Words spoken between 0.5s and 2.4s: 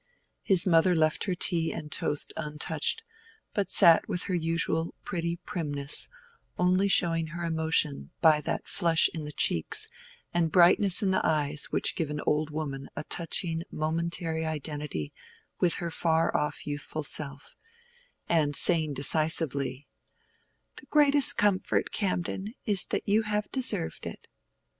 mother left her tea and toast